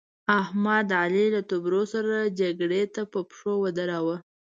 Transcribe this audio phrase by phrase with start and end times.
[0.41, 4.15] احمد؛ علي له تربرو سره جګړې ته په پشو ودراوو.